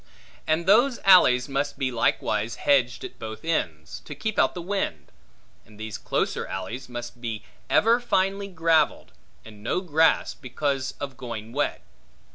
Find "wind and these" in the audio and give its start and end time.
4.63-5.99